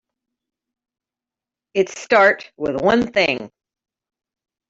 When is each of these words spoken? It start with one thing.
It 1.75 1.89
start 1.89 2.51
with 2.57 2.81
one 2.81 3.11
thing. 3.11 3.51